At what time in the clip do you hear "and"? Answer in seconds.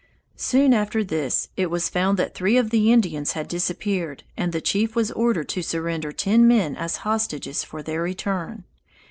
4.35-4.51